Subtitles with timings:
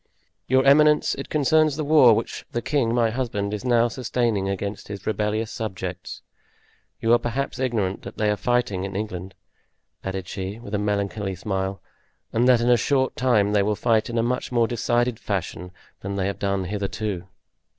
[0.47, 4.87] "Your eminence, it concerns the war which the king, my husband, is now sustaining against
[4.87, 6.23] his rebellious subjects.
[6.99, 9.35] You are perhaps ignorant that they are fighting in England,"
[10.03, 11.83] added she, with a melancholy smile,
[12.33, 15.69] "and that in a short time they will fight in a much more decided fashion
[15.99, 17.27] than they have done hitherto."